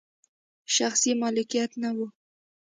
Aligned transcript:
شخصي 0.75 1.11
مالکیت 1.21 1.71
نه 1.81 1.89
و. 1.95 1.97